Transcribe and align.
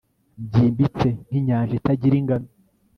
Byimbitse 0.47 1.07
nkinyanja 1.25 1.73
itagira 1.79 2.15
ingano 2.21 2.47